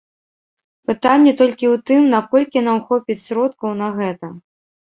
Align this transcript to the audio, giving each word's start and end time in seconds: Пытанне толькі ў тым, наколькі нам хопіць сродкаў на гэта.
Пытанне 0.91 1.33
толькі 1.41 1.65
ў 1.73 1.83
тым, 1.89 2.01
наколькі 2.15 2.65
нам 2.69 2.81
хопіць 2.89 3.21
сродкаў 3.27 3.69
на 3.83 3.87
гэта. 4.01 4.25